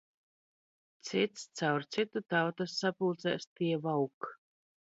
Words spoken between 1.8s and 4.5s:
citu tautas sapulc?s tie vauk